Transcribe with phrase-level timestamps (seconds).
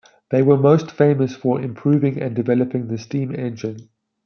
[0.31, 3.89] They were most famous for improving and developing the steam engine.